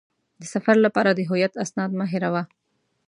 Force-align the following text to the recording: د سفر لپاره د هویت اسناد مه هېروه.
د 0.39 0.43
سفر 0.53 0.75
لپاره 0.85 1.11
د 1.13 1.19
هویت 1.29 1.53
اسناد 1.63 1.91
مه 1.99 2.05
هېروه. 2.11 2.43